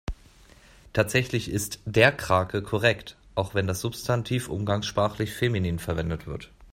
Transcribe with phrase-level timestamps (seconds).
[0.93, 6.49] Tatsächlich ist der Krake korrekt, auch wenn das Substantiv umgangssprachlich feminin verwendet wird.